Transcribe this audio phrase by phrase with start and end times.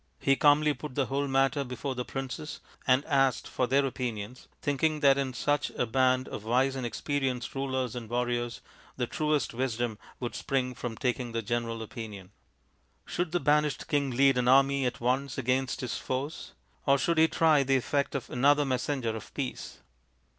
[0.19, 5.01] He calmly put the whole matter before the princes and asked for their opinions, thinking
[5.01, 8.61] that in such a band of wise and experienced rulers and warriors
[8.97, 12.31] the truest wisdom would spring from taking the general opinion.
[13.05, 14.99] THE FIVE TALL SONS OF PANDU 99 Should the banished king lead an army at
[14.99, 16.53] once against his foes?
[16.87, 19.81] Or should he try the effect of another messenger of peace